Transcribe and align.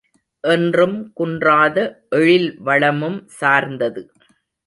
என்றும் 0.43 0.95
குன்றாத 1.19 1.75
எழில்வளமும் 2.11 3.19
சார்ந்தது. 3.39 4.03